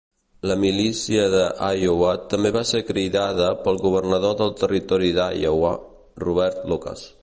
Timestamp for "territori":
4.67-5.15